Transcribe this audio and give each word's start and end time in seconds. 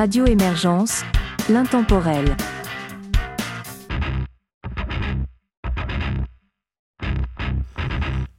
Radio 0.00 0.24
Émergence, 0.24 1.02
l'intemporel. 1.50 2.34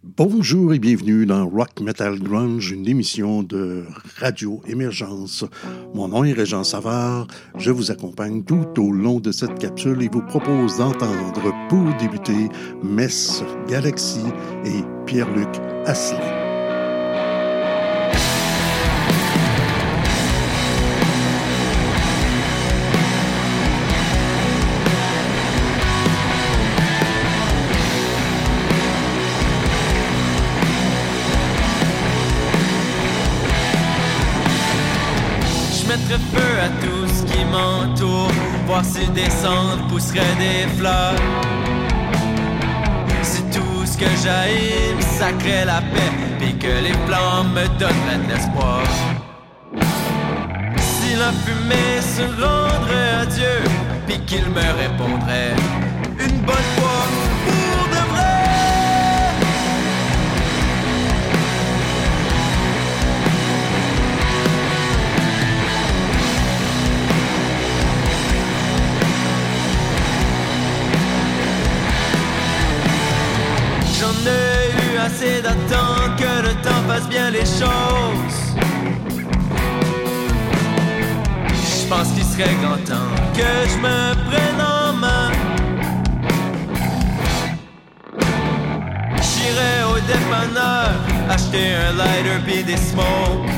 Bonjour 0.03 0.73
et 0.73 0.79
bienvenue 0.79 1.27
dans 1.27 1.47
Rock 1.47 1.79
Metal 1.79 2.17
Grunge, 2.17 2.71
une 2.71 2.87
émission 2.87 3.43
de 3.43 3.85
Radio 4.17 4.63
Émergence. 4.65 5.45
Mon 5.93 6.07
nom 6.07 6.23
est 6.23 6.33
Régent 6.33 6.63
Savard. 6.63 7.27
Je 7.59 7.69
vous 7.69 7.91
accompagne 7.91 8.43
tout 8.43 8.65
au 8.79 8.91
long 8.91 9.19
de 9.19 9.31
cette 9.31 9.59
capsule 9.59 10.01
et 10.01 10.09
vous 10.11 10.25
propose 10.25 10.79
d'entendre 10.79 11.53
pour 11.69 11.93
débuter 11.99 12.49
Mess 12.81 13.43
Galaxy 13.67 14.23
et 14.65 14.81
Pierre-Luc 15.05 15.61
Asselet. 15.85 16.40
Si 39.01 39.09
descendre 39.11 39.87
pousserait 39.89 40.35
des 40.37 40.67
fleurs. 40.77 41.15
Si 43.23 43.41
tout 43.55 43.85
ce 43.85 43.97
que 43.97 44.09
j'aime 44.23 45.01
sacrait 45.01 45.65
la 45.65 45.81
paix, 45.93 46.11
puis 46.39 46.57
que 46.57 46.73
les 46.85 46.95
flammes 47.05 47.51
me 47.53 47.67
donneraient 47.79 48.21
de 48.25 48.33
l'espoir. 48.33 48.83
Si 50.77 51.15
la 51.15 51.31
fumée 51.43 52.01
se 52.15 52.23
rendrait 52.41 53.11
à 53.21 53.25
Dieu, 53.25 53.57
puis 54.07 54.19
qu'il 54.25 54.45
me 54.49 54.67
répondrait 54.83 55.55
une 56.19 56.39
bonne 56.41 56.69
fois. 56.77 57.30
Assez 75.11 75.41
d'attendre 75.41 76.15
que 76.17 76.47
le 76.47 76.53
temps 76.61 76.83
fasse 76.87 77.07
bien 77.09 77.29
les 77.31 77.45
choses. 77.45 78.39
Je 81.49 81.87
pense 81.87 82.09
qu'il 82.13 82.23
serait 82.23 82.55
grand 82.61 82.81
temps 82.85 83.11
que 83.33 83.51
je 83.71 83.77
me 83.77 84.13
prenne 84.29 84.61
en 84.61 84.93
main. 84.93 85.31
J'irai 89.27 89.73
au 89.91 89.99
dépanneur 90.11 90.91
acheter 91.29 91.73
un 91.75 91.93
lighter 91.97 92.39
puis 92.45 92.63
des 92.63 92.77
smokes. 92.77 93.49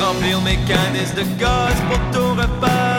Remplir 0.00 0.40
mes 0.42 0.58
canisses 0.66 1.14
de 1.14 1.22
gaz 1.38 1.76
pour 1.88 1.98
tout 2.12 2.34
repas 2.34 2.93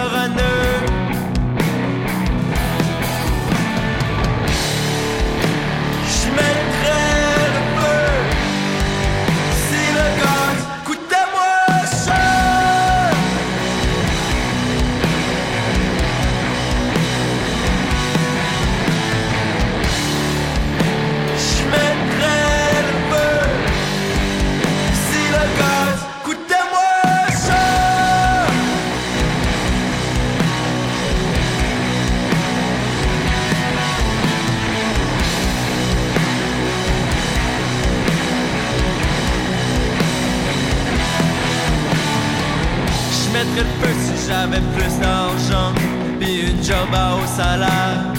j'avais 44.27 44.61
plus 44.75 44.99
d'argent, 44.99 45.73
puis 46.19 46.41
une 46.49 46.63
job 46.63 46.89
à 46.93 47.15
haut 47.15 47.27
salaire. 47.27 48.13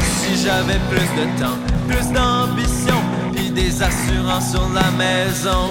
Si 0.00 0.44
j'avais 0.44 0.78
plus 0.90 1.08
de 1.18 1.40
temps, 1.40 1.58
plus 1.88 2.10
d'ambition, 2.12 3.00
puis 3.32 3.50
des 3.50 3.82
assurances 3.82 4.50
sur 4.50 4.68
la 4.74 4.90
maison. 4.92 5.70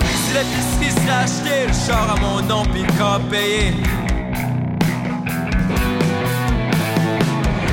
Si 0.00 0.34
l'épicerie 0.34 1.00
serait 1.00 1.22
achetée, 1.24 1.66
le 1.68 1.72
char 1.72 2.16
à 2.16 2.20
mon 2.20 2.40
nom, 2.42 2.62
puis 2.72 2.82
le 2.82 2.92
corps 2.98 3.20
payé. 3.30 3.74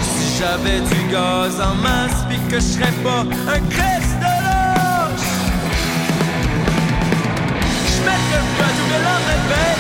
Si 0.02 0.40
j'avais 0.40 0.80
du 0.82 1.12
gaz 1.12 1.60
en 1.62 1.76
masse, 1.76 2.26
puis 2.28 2.40
que 2.50 2.56
je 2.56 2.66
serais 2.74 2.96
pas 3.04 3.22
un 3.54 3.62
crève 8.04 8.24
que 8.30 8.38
le 8.40 8.48
feu 8.56 8.70
tout 8.78 8.90
le 8.94 9.00
lendemain 9.08 9.74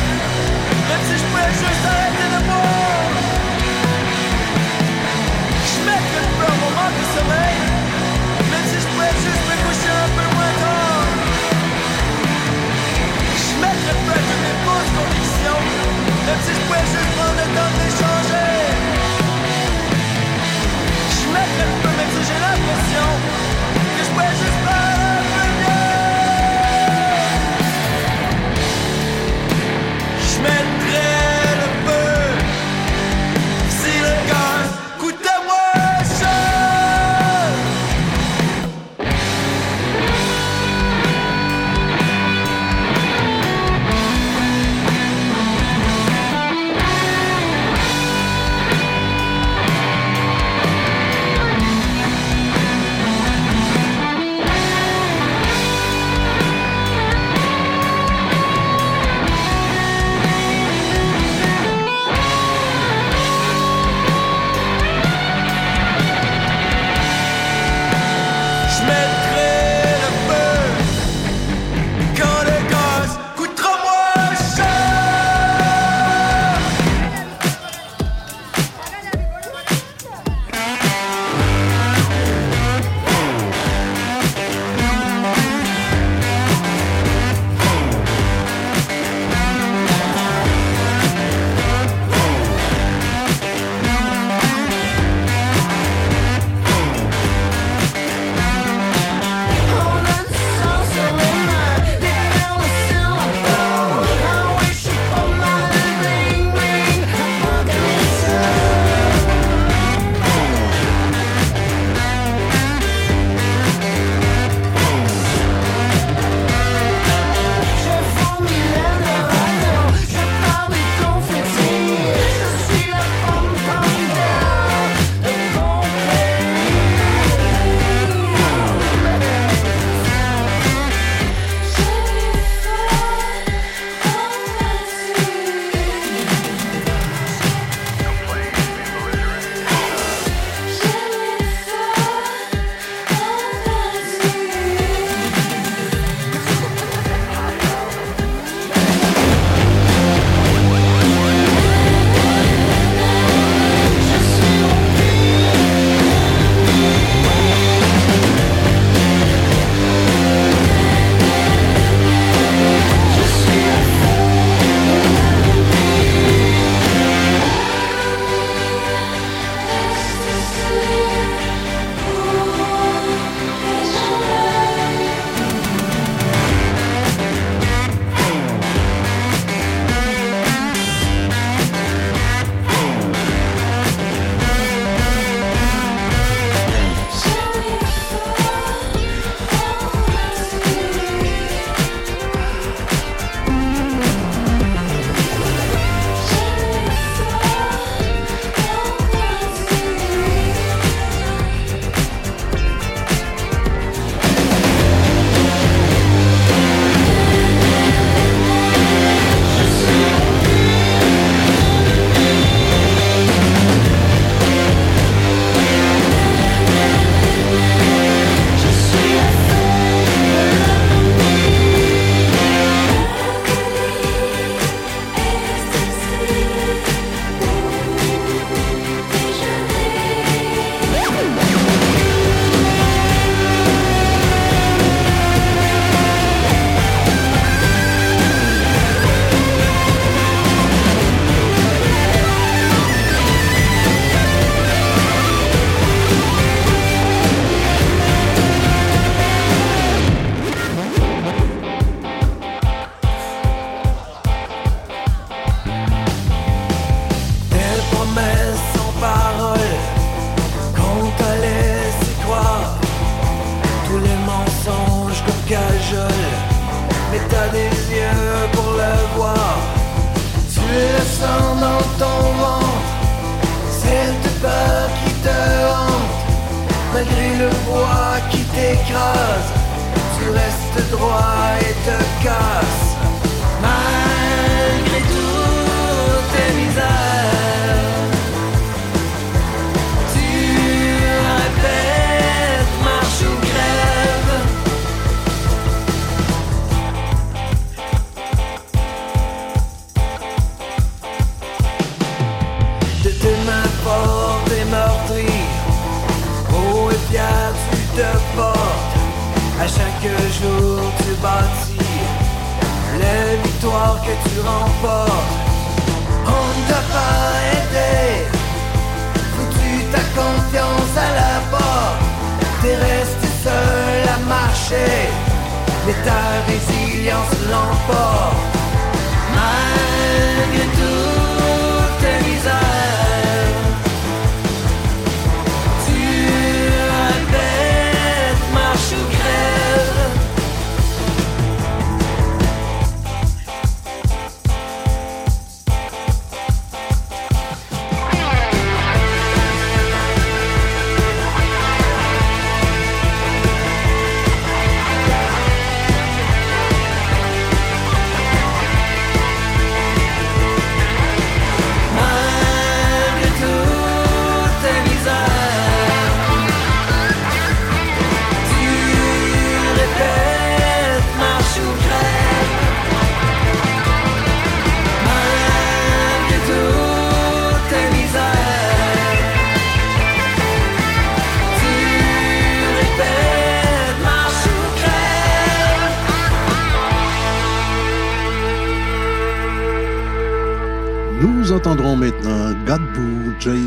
Même 0.89 1.03
si 1.07 1.15
je 1.19 1.25
pouvais 1.29 1.51
juste 1.61 1.83
arrêter 1.91 2.27
de 2.35 2.39
boire 2.47 3.11
Je 5.69 5.77
mettrais 5.87 6.25
le 6.27 6.45
à 6.45 6.55
mon 6.61 6.71
manque 6.77 6.97
de 6.99 7.05
sommeil 7.15 7.59
Même 8.51 8.65
si 8.69 8.77
je 8.83 8.87
pouvais 8.91 9.15
juste 9.23 9.43
me 9.49 9.55
coucher 9.63 9.93
un 10.05 10.09
peu 10.17 10.27
moins 10.35 10.55
tard 10.63 11.07
Je 13.43 13.51
mettrais 13.63 13.95
le 13.97 14.11
à 14.11 14.21
toutes 14.27 14.43
mes 14.45 14.57
fausses 14.65 14.91
convictions 14.99 15.63
Même 16.27 16.41
si 16.45 16.51
je 16.55 16.61
pouvais 16.65 16.87
juste 16.93 17.11
prendre 17.15 17.37
le 17.41 17.47
temps 17.55 17.71
d'échanger 17.77 18.58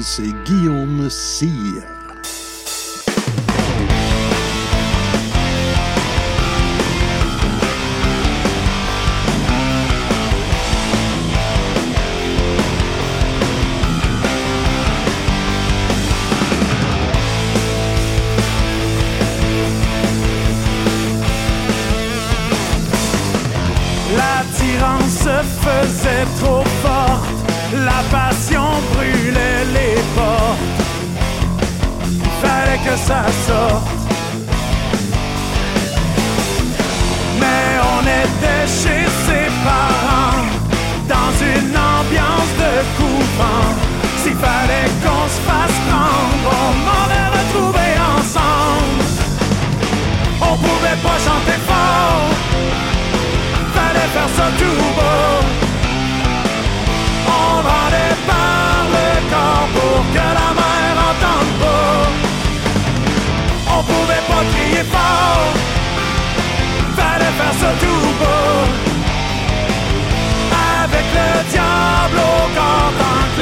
c'est 0.02 0.32
Guillaume 0.44 1.08
Sire. 1.10 1.61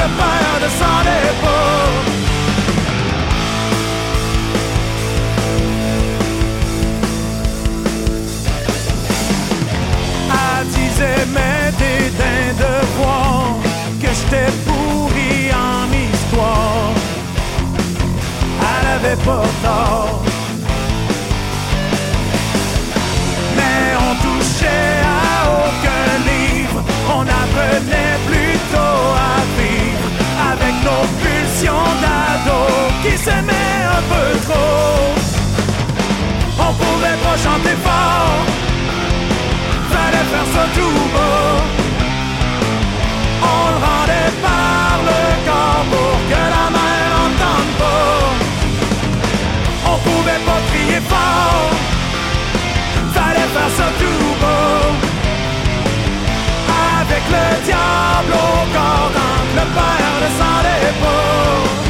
le 0.03 0.09
père 0.21 0.57
de 0.65 0.69
son 0.81 1.01
épaule. 1.29 2.09
Elle 10.33 10.67
disait 10.69 11.27
mes 11.37 11.65
dédains 11.83 12.53
de 12.65 12.75
voir 12.97 13.57
que 14.01 14.09
j'étais 14.17 14.53
pourri 14.67 15.51
en 15.53 15.87
histoire. 16.07 16.93
Elle 18.63 18.89
avait 18.97 19.23
pas 19.25 19.47
tort. 19.63 20.30
qui 33.03 33.17
s'aimaient 33.19 33.85
un 33.99 34.03
peu 34.13 34.39
trop. 34.47 35.15
On 36.59 36.73
pouvait 36.73 37.19
pas 37.25 37.37
chanter 37.37 37.77
fort, 37.85 38.45
fallait 39.91 40.27
faire 40.33 40.49
ça 40.55 40.65
tout 40.75 41.01
beau. 41.15 41.53
On 43.43 43.65
le 43.73 43.79
rendait 43.87 44.33
par 44.43 44.93
le 45.09 45.21
corps 45.47 45.85
pour 45.93 46.17
que 46.31 46.43
la 46.57 46.67
mer 46.77 47.07
entende 47.27 47.73
pas. 47.81 48.23
On 49.93 49.97
pouvait 49.99 50.43
pas 50.47 50.61
crier 50.71 51.01
fort, 51.09 51.71
fallait 53.15 53.51
faire 53.55 53.73
ça 53.77 53.89
tout 53.99 54.31
beau 54.41 54.90
le 57.29 57.65
diable 57.65 58.33
au 58.33 58.75
corps, 58.75 59.13
le 59.57 59.65
père 59.75 60.17
de 60.23 60.29
sa 60.39 60.61
sang 60.63 61.90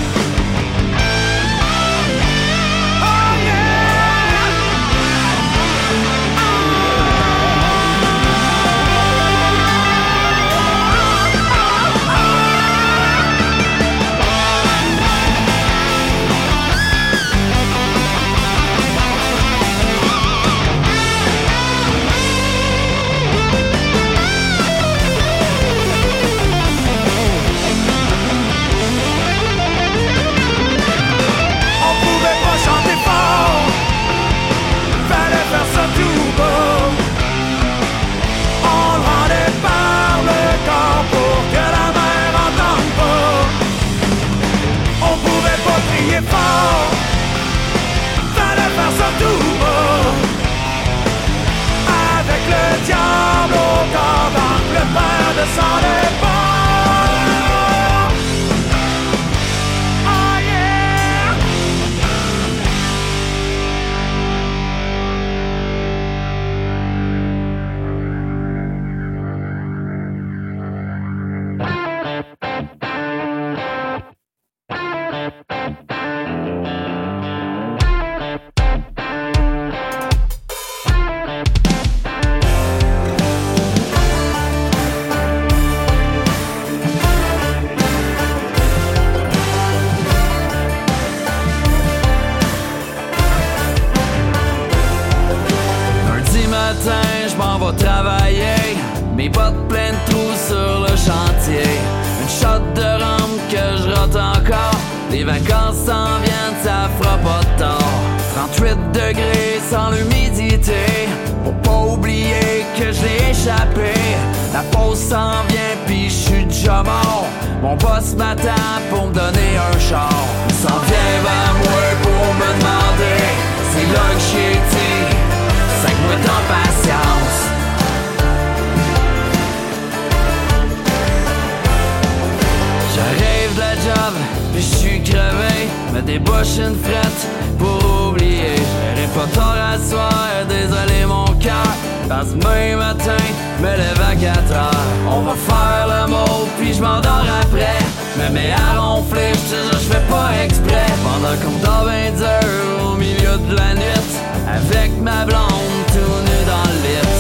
que 142.11 142.35
demain 142.35 142.77
matin, 142.77 143.23
me 143.61 143.69
lève 143.69 144.01
à 144.01 144.17
4 144.17 144.53
heures. 144.53 144.87
On 145.09 145.21
va 145.23 145.35
faire 145.35 145.87
le 145.87 146.11
mot, 146.11 146.49
puis 146.59 146.75
je 146.75 146.83
m'endors 146.83 147.27
après. 147.43 147.79
Je 148.15 148.23
me 148.23 148.29
mets 148.31 148.53
à 148.53 148.81
ronfler, 148.81 149.33
je 149.33 149.79
je 149.79 149.85
fais 149.93 150.05
pas 150.11 150.31
exprès. 150.45 150.87
Pendant 151.05 151.37
qu'on 151.43 151.59
dort 151.65 151.85
20 151.85 152.21
heures 152.23 152.93
au 152.93 152.97
milieu 152.97 153.37
de 153.49 153.55
la 153.55 153.75
nuit. 153.75 154.11
Avec 154.49 154.91
ma 155.01 155.25
blonde 155.25 155.85
tout 155.95 156.19
nu 156.27 156.39
dans 156.53 156.67
le 156.73 156.79
lit. 156.85 157.11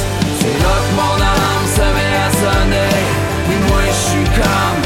C'est 0.40 0.58
là 0.64 0.74
que 0.84 0.92
mon 1.00 1.16
âme 1.34 1.66
se 1.76 1.86
met 1.96 2.14
à 2.26 2.30
sonner. 2.42 2.96
Puis 3.46 3.58
moi 3.68 3.82
je 3.86 4.00
suis 4.10 4.28
comme 4.40 4.82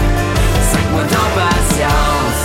cinq 0.71 0.87
mois 0.93 1.09
d'impatience. 1.13 2.43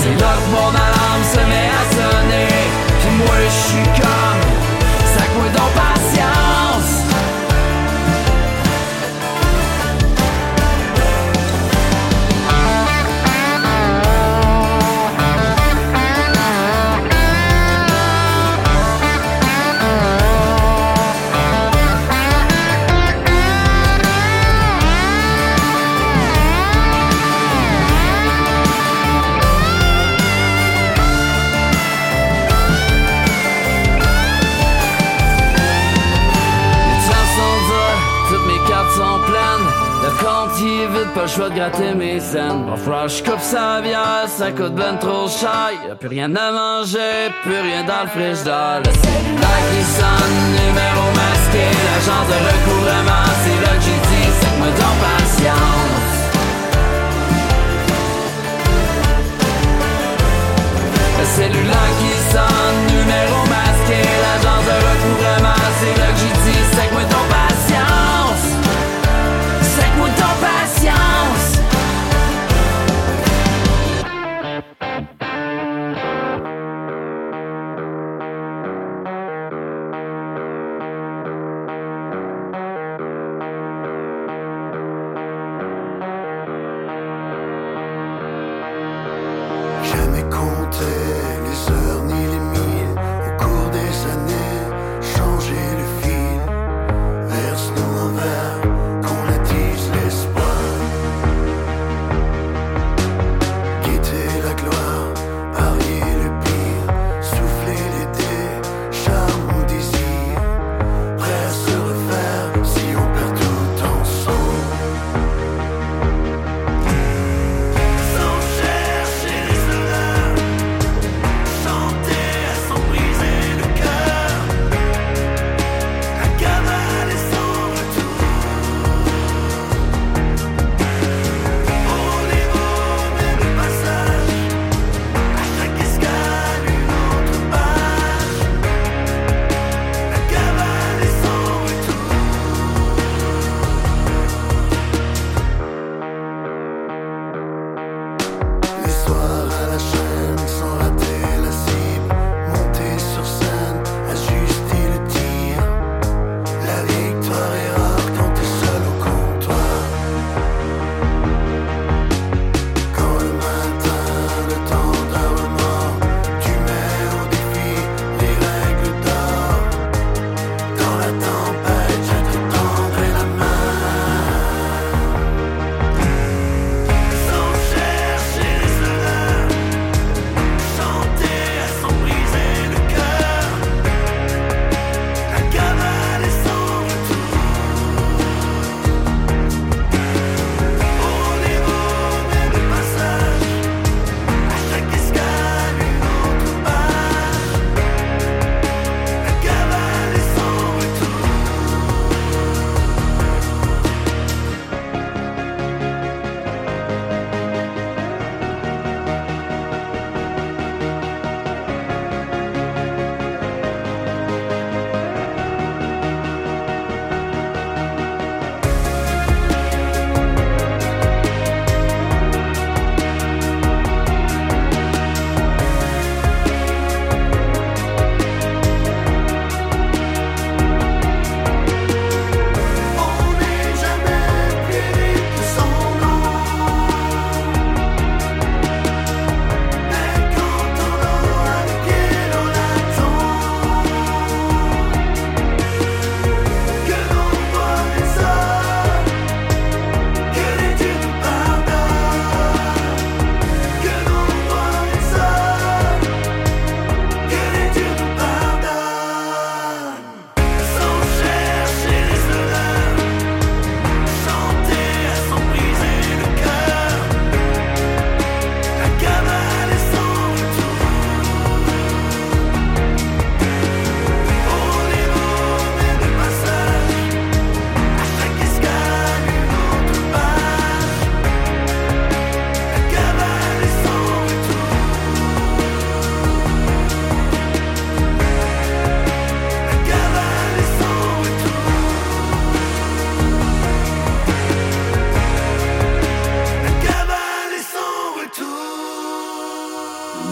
C'est 0.00 0.16
là 0.20 0.32
que 0.42 0.50
mon 0.50 0.97
le 41.38 41.44
choix 41.44 41.50
de 41.50 41.54
gratter 41.54 41.94
mes 41.94 42.20
scènes. 42.20 42.64
Va 42.68 42.76
falloir 42.76 43.08
je 43.08 43.22
coupe 43.22 43.40
sa 43.40 43.80
bière, 43.80 44.26
ça 44.26 44.50
coûte 44.50 44.74
ben 44.74 44.96
trop 44.98 45.28
cher. 45.28 45.70
Y'a 45.86 45.94
plus 45.94 46.08
rien 46.08 46.34
à 46.34 46.50
manger, 46.50 47.30
plus 47.42 47.60
rien 47.60 47.84
dans 47.84 48.02
le 48.02 48.08
frigidaire. 48.08 48.80
Le 48.84 48.92
cellulaire 49.02 49.64
qui 49.70 49.82
sonne, 49.98 50.38
numéro 50.58 51.04
masqué. 51.20 51.64
L'agence 51.86 52.28
de 52.32 52.38
recouvrement, 52.48 53.26
c'est 53.42 53.60
là 53.64 53.72
que 53.76 53.82
j'ai 53.86 54.00
dit, 54.10 54.28
c'est 54.38 54.52
que 54.54 54.60
me 54.62 54.70
donne 54.78 54.98
patience. 55.06 56.16
Le 61.18 61.24
cellulaire 61.36 61.92
qui 62.00 62.14
sonne, 62.32 62.78
numéro 62.96 63.38
masqué, 63.54 64.00
l'agence 64.24 64.64
de 64.70 64.76
recouvrement, 64.88 65.57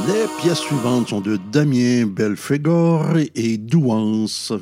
Les 0.06 0.26
pièces 0.40 0.58
suivantes 0.58 1.08
sont 1.08 1.20
de 1.20 1.36
Damien 1.50 2.06
Belfegor 2.06 3.16
et 3.34 3.58
Douance. 3.58 4.52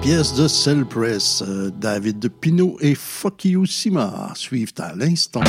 Pièces 0.00 0.34
de 0.34 0.48
Cell 0.48 0.84
Press. 0.84 1.42
Euh, 1.46 1.70
David 1.70 2.28
Pinot 2.40 2.76
et 2.80 2.94
Foki 2.94 3.56
Sima 3.66 4.32
suivent 4.34 4.72
à 4.78 4.94
l'instant. 4.94 5.42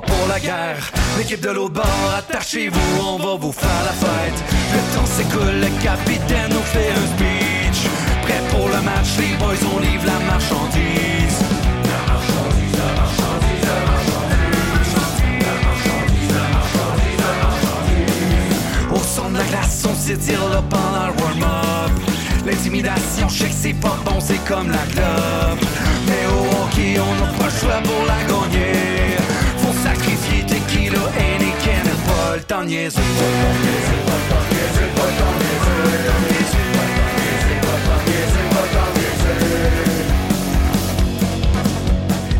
Pour 0.00 0.26
la 0.28 0.40
guerre. 0.40 0.90
L'équipe 1.18 1.40
de 1.40 1.50
l'autre 1.50 1.74
bord, 1.74 2.14
attachez-vous, 2.18 3.00
on 3.00 3.18
va 3.18 3.36
vous 3.38 3.52
faire 3.52 3.82
la 3.84 3.92
fête. 3.92 4.42
Le 4.72 4.78
temps 4.94 5.06
s'écoule, 5.06 5.60
le 5.60 5.82
capitaine 5.82 6.50
nous 6.50 6.62
fait 6.62 6.90
un 6.90 7.06
speech. 7.14 7.86
Prêt 8.22 8.42
pour 8.50 8.68
le 8.68 8.80
match, 8.82 9.16
les 9.18 9.36
boys, 9.36 9.54
on 9.74 9.80
livre 9.80 10.04
la 10.06 10.18
marchandise. 10.30 11.38
La 11.84 12.00
marchandise, 12.12 12.74
la 12.80 12.90
marchandise, 13.00 13.62
la 13.70 13.78
marchandise. 13.90 14.94
La 15.44 15.56
marchandise, 15.66 16.32
la 16.34 16.46
marchandise, 16.56 17.18
la 17.22 17.32
marchandise. 17.44 18.92
Au 18.92 18.98
centre 18.98 19.30
de 19.30 19.38
la 19.38 19.44
glace, 19.44 19.86
on 19.88 19.94
s'étire 19.94 20.48
là 20.48 20.62
pendant 20.68 21.06
le 21.08 21.14
warm-up. 21.22 21.92
L'intimidation, 22.46 23.28
je 23.28 23.38
sais 23.38 23.48
que 23.48 23.54
c'est 23.62 23.80
pas 23.80 23.96
bon, 24.04 24.18
c'est 24.20 24.42
comme 24.44 24.70
la 24.70 24.84
club. 24.92 25.58
Mais 26.06 26.26
au 26.26 26.40
hockey, 26.64 26.98
on 26.98 27.14
n'a 27.20 27.30
pas 27.38 27.46
le 27.46 27.58
choix 27.58 27.80
pour 27.82 28.04
la 28.06 28.18
gagner 28.28 28.83
le 32.44 32.54
temps 32.54 32.62
de 32.62 32.66
niaiser. 32.66 33.00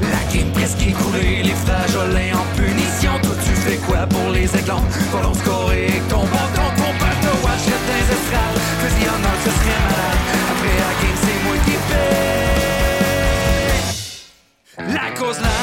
La 0.02 0.22
game 0.32 0.50
presque 0.52 0.82
écoulée, 0.86 1.42
les 1.42 1.54
flageolets 1.54 2.32
en 2.32 2.44
punition. 2.56 3.12
Toi 3.22 3.34
tu 3.44 3.50
fais 3.50 3.76
quoi 3.86 4.06
pour 4.06 4.30
les 4.30 4.44
éclats? 4.44 4.82
Volons 5.12 5.34
scorer, 5.34 6.02
ton 6.08 6.24
bâton, 6.24 6.68
ton 6.76 6.92
bateau, 7.00 7.36
achète 7.46 7.84
des 7.88 8.04
estrades. 8.14 8.60
Que 8.80 8.88
s'il 8.90 9.06
y 9.06 9.08
en 9.08 9.22
a, 9.22 9.34
ce 9.44 9.50
serait 9.50 9.80
malade. 9.88 10.20
Après 10.52 10.76
la 10.82 10.92
game, 11.00 11.18
c'est 11.22 11.38
moi 11.44 11.56
qui 11.64 11.76
paie. 11.88 12.12
La 14.92 15.06
cause 15.18 15.40
là. 15.40 15.54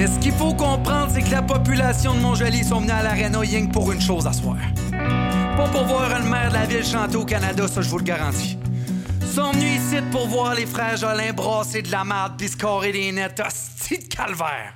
Mais 0.00 0.06
ce 0.06 0.18
qu'il 0.18 0.32
faut 0.32 0.54
comprendre, 0.54 1.10
c'est 1.12 1.20
que 1.20 1.30
la 1.30 1.42
population 1.42 2.14
de 2.14 2.20
Montjoly 2.20 2.64
sont 2.64 2.80
venus 2.80 2.94
à 2.94 3.02
l'Arena 3.02 3.44
Ying 3.44 3.70
pour 3.70 3.92
une 3.92 4.00
chose 4.00 4.26
à 4.26 4.32
soir. 4.32 4.56
Pas 5.56 5.68
pour 5.68 5.84
voir 5.84 6.14
un 6.14 6.20
maire 6.20 6.48
de 6.48 6.54
la 6.54 6.64
ville 6.64 6.84
chanter 6.84 7.16
au 7.16 7.26
Canada, 7.26 7.68
ça 7.68 7.82
je 7.82 7.88
vous 7.90 7.98
le 7.98 8.04
garantis. 8.04 8.56
Sont 9.34 9.52
venus 9.52 9.78
ici 9.78 9.96
pour 10.10 10.26
voir 10.26 10.54
les 10.54 10.64
frères 10.64 10.96
Jolin 10.96 11.34
brasser 11.34 11.82
de 11.82 11.90
la 11.92 12.04
merde 12.04 12.32
pis 12.38 12.48
scorer 12.48 12.92
des 12.92 13.12
nets. 13.12 13.42
Hostie 13.46 13.98
de 13.98 14.04
calvaire! 14.04 14.74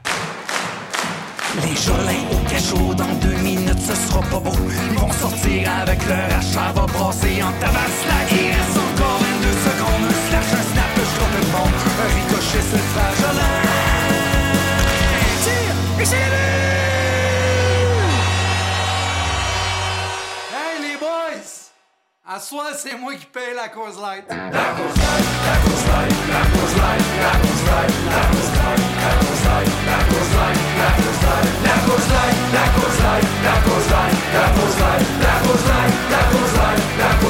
Les 1.62 1.76
jolins 1.76 2.24
au 2.32 2.48
cachot 2.48 2.94
dans 2.94 3.14
deux 3.20 3.36
minutes, 3.42 3.80
ce 3.80 3.94
sera 3.94 4.20
pas 4.22 4.40
beau. 4.40 4.56
Ils 4.90 4.98
vont 4.98 5.12
sortir 5.12 5.70
avec 5.82 6.00
leur 6.08 6.26
achat, 6.38 6.72
va 6.74 6.86
brasser 6.86 7.42
en 7.42 7.52
tabac 7.60 7.90
slack. 8.02 8.28
Il 8.32 8.48
reste 8.48 8.76
encore 8.76 9.18
22 9.18 9.48
secondes, 9.68 10.04
un 10.08 10.16
slash, 10.28 10.50
un 10.52 10.64
snap, 10.72 10.92
je 10.96 11.02
crois 11.14 11.30
le. 11.34 11.44
Un 11.96 12.08
ricochet, 12.16 12.62
c'est 12.70 12.76
le 12.76 12.88
frère 12.92 13.14
Jolin. 13.20 13.54
Tire 15.44 15.76
et 16.00 16.24
À 22.26 22.40
soi, 22.40 22.64
c'est 22.76 22.96
moi 22.96 23.14
qui 23.14 23.26
paye 23.26 23.54
la 23.54 23.68
cause 23.68 24.00
light. 24.00 24.24
La 24.28 24.34
cause 24.34 24.96
light, 24.96 25.26
la 25.44 25.56
cause 25.62 25.86
light, 25.86 26.14
la 26.32 26.42
cause 26.50 26.76
light, 26.80 27.04
la 27.20 27.30
cause 27.38 27.64
light, 27.68 27.94
la 28.10 28.22
cause 28.32 28.52
light, 28.56 28.82
la 28.96 29.12
cause 29.20 29.44
light, 29.44 29.70
la 29.86 29.98
light, 30.40 30.56
la 30.56 30.78
la 30.78 30.96
cause 30.96 31.04
light. 31.04 31.13
znaj, 32.14 32.32
tako 32.54 32.86
znaj, 32.98 33.20
tako 33.44 33.74
znaj, 33.88 34.10
tako 34.34 34.64
znaj, 34.76 34.98
tako 35.22 35.52
znaj, 35.64 35.88
tako 36.10 36.38
znaj, 36.38 36.38
tako 36.38 36.38
znaj, 36.54 36.76
tako 36.98 37.20
znaj. 37.20 37.23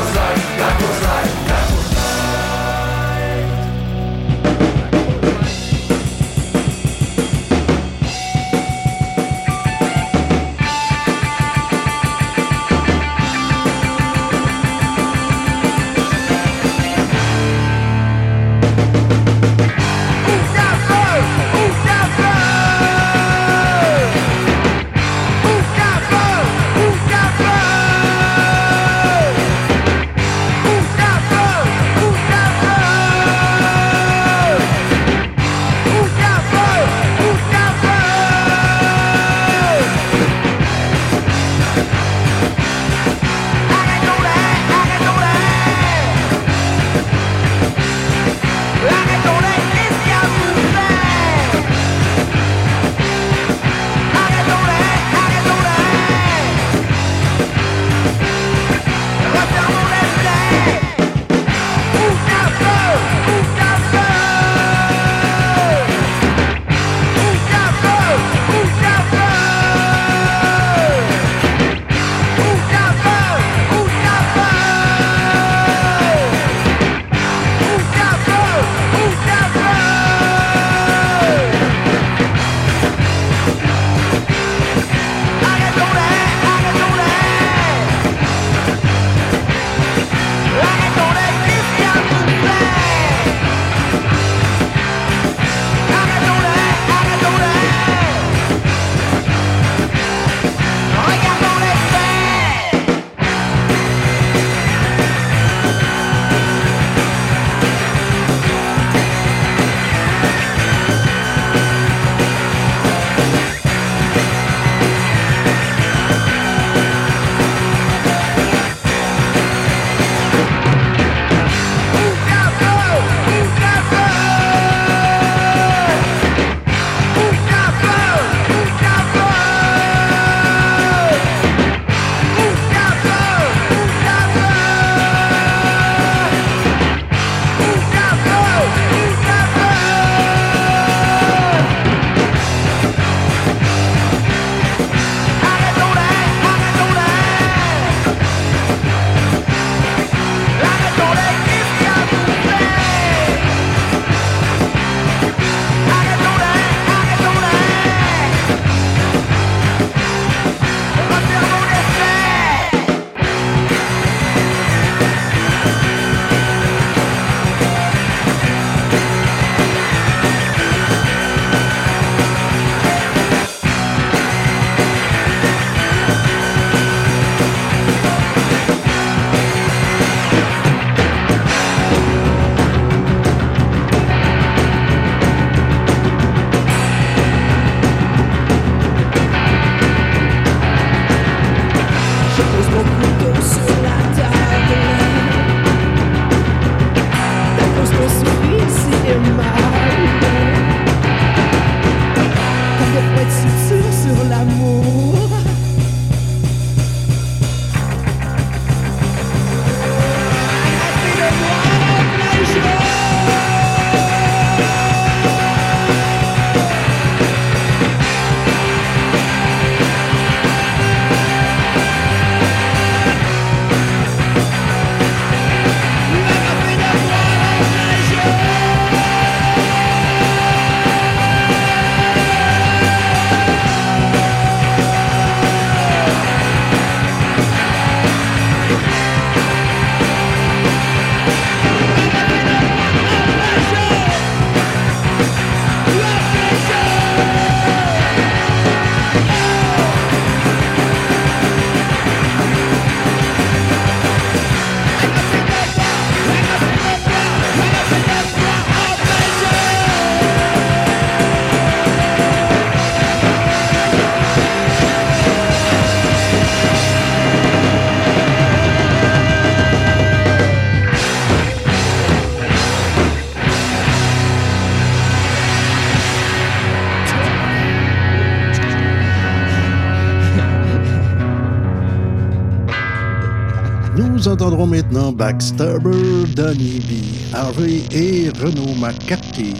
Maintenant 284.75 285.13
Backstabber, 285.13 286.27
Donny 286.35 286.81
B, 286.81 287.33
Harvey 287.33 287.85
et 287.93 288.31
Renaud 288.41 288.75
McCarthy. 288.81 289.55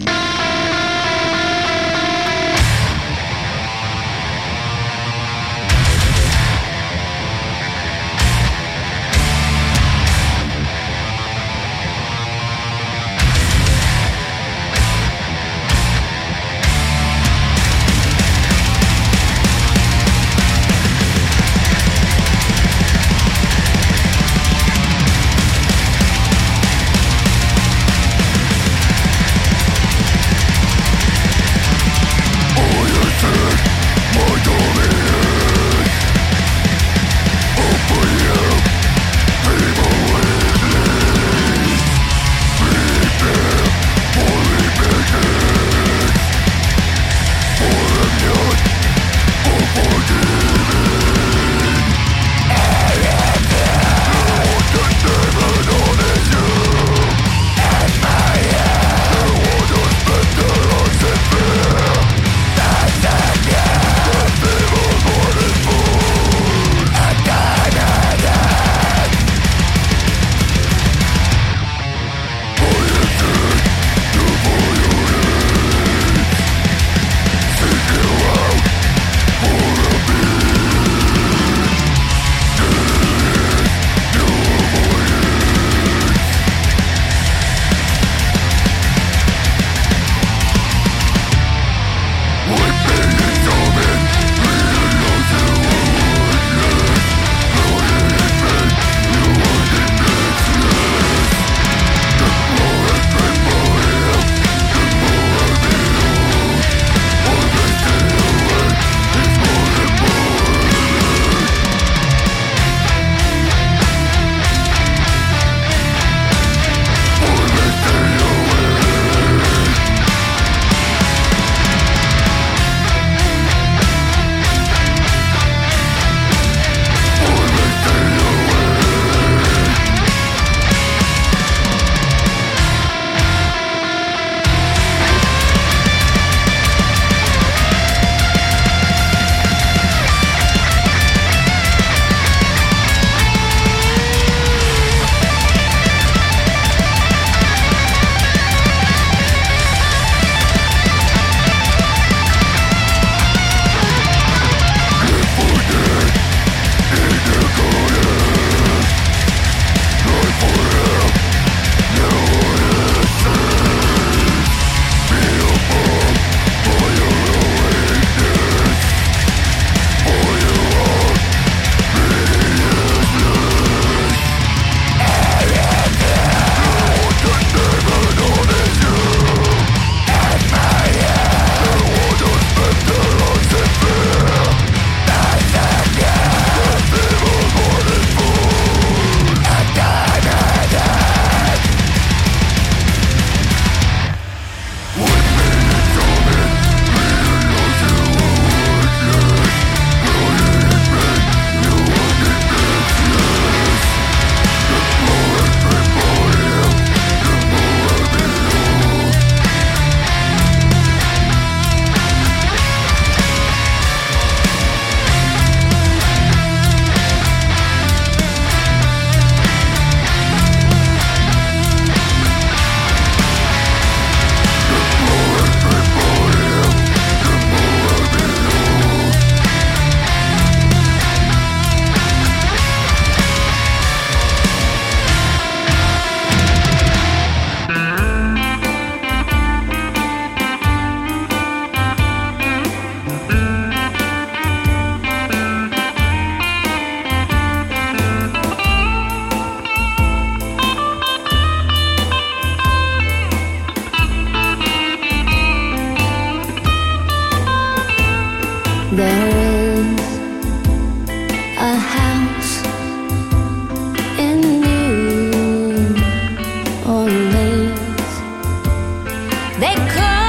come. 269.87 270.24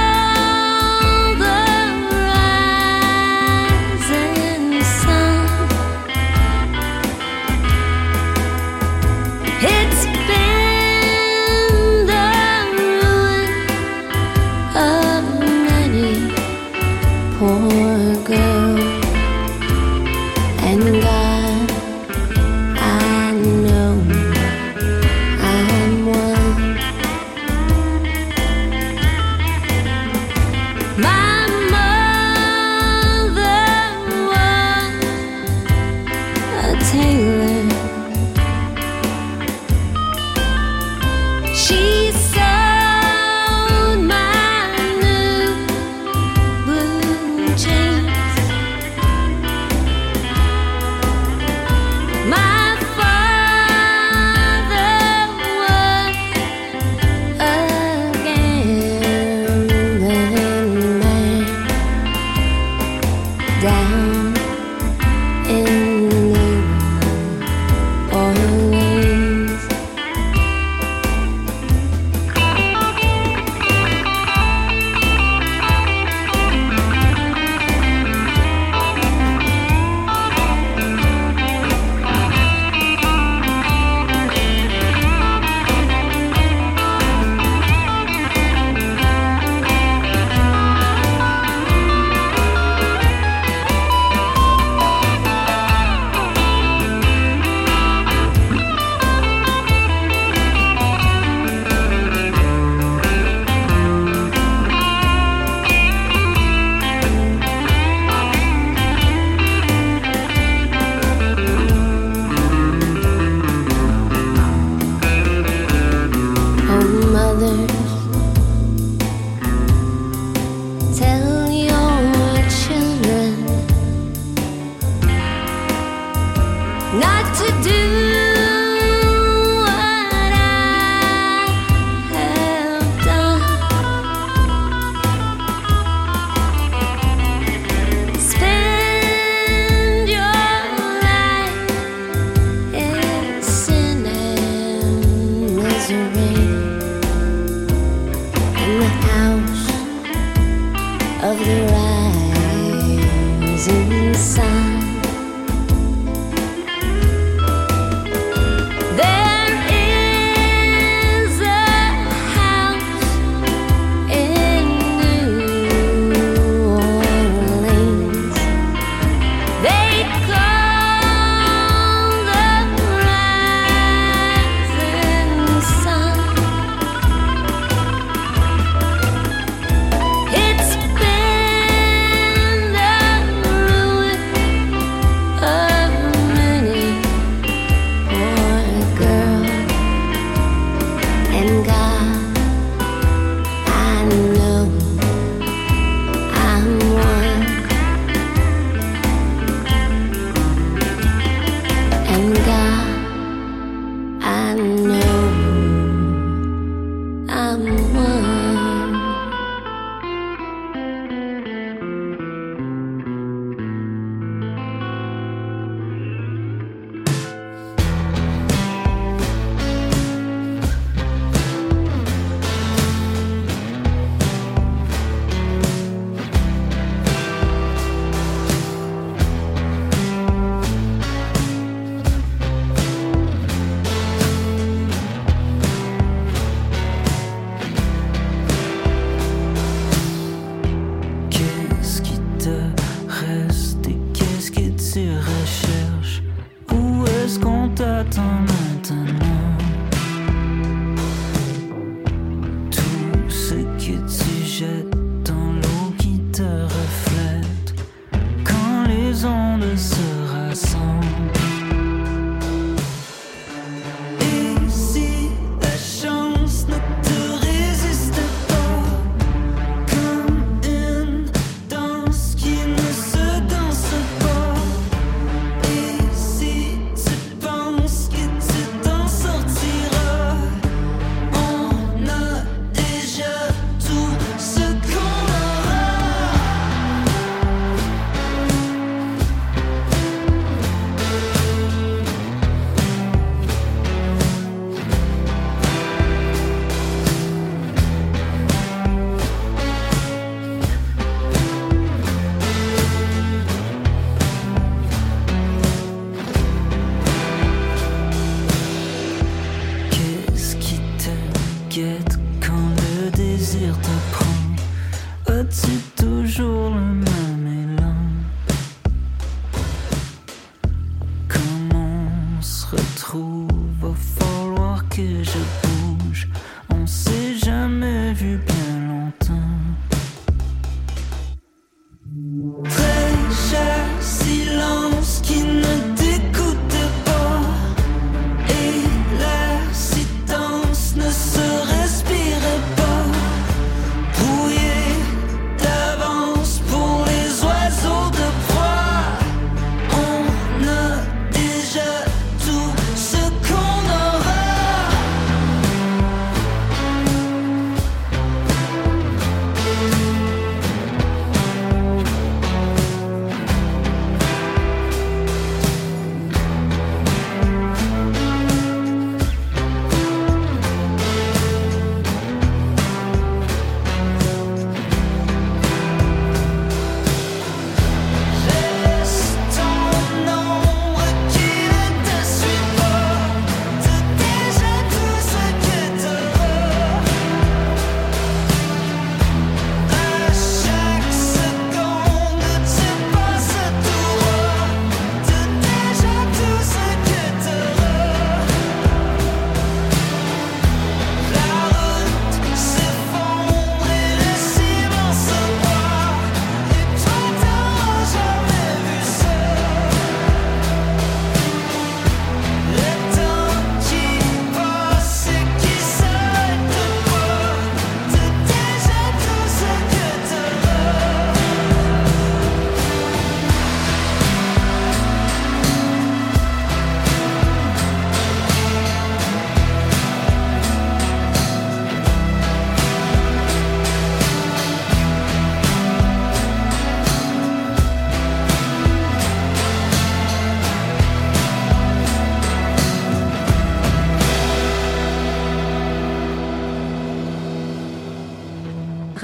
je 325.26 325.38
bouge, 325.68 326.28
on 326.70 326.86
sait. 326.86 327.25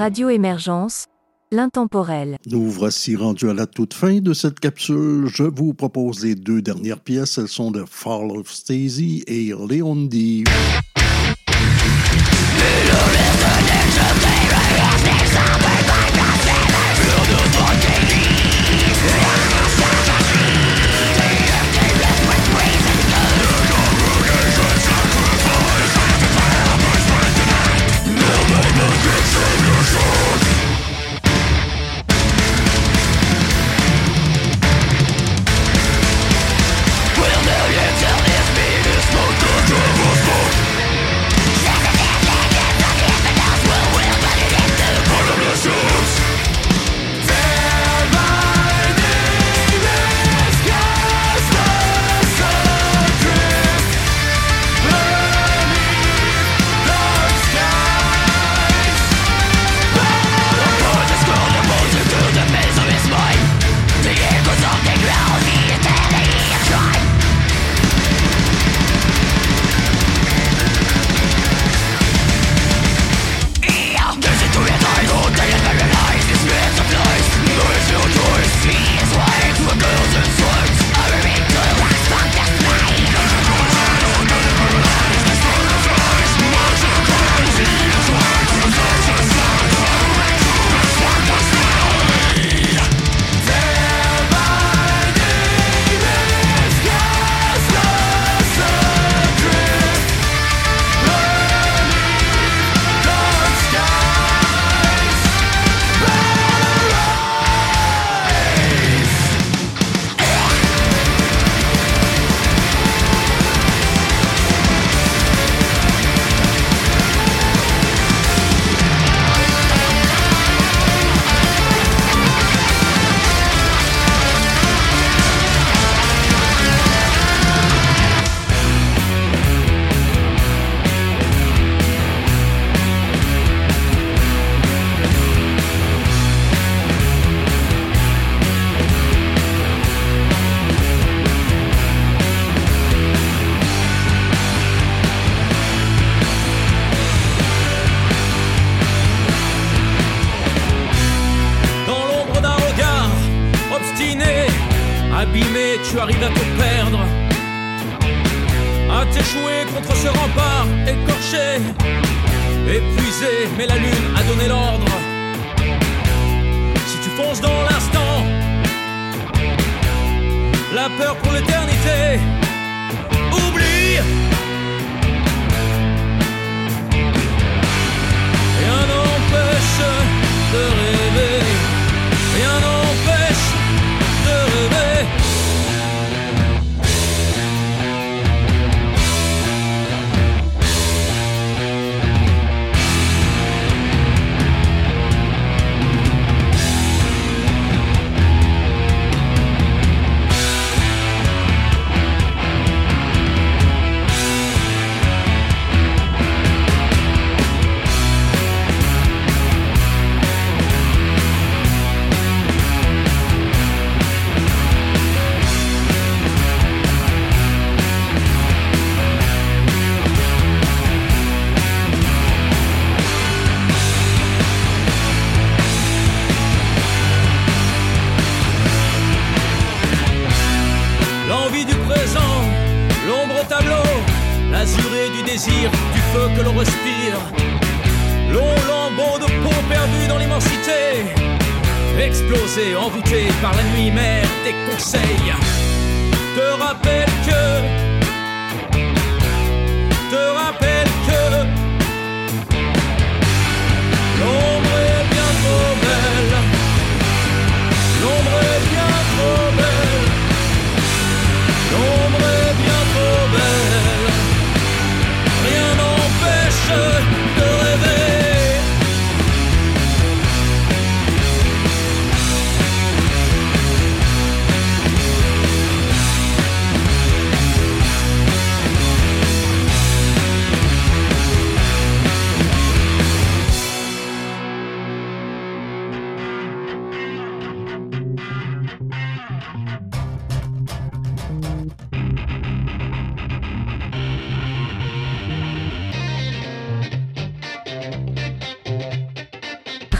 Radio 0.03 0.27
Émergence, 0.27 1.05
l'intemporel. 1.49 2.35
Nous 2.51 2.69
voici 2.69 3.15
rendus 3.15 3.49
à 3.49 3.53
la 3.53 3.67
toute 3.67 3.93
fin 3.93 4.19
de 4.19 4.33
cette 4.33 4.59
capsule. 4.59 5.27
Je 5.27 5.43
vous 5.43 5.73
propose 5.73 6.25
les 6.25 6.35
deux 6.35 6.61
dernières 6.61 6.99
pièces. 6.99 7.37
Elles 7.37 7.47
sont 7.47 7.71
de 7.71 7.85
Fall 7.87 8.31
of 8.31 8.51
Stacy 8.51 9.23
et 9.27 9.53
Leondi. 9.53 10.43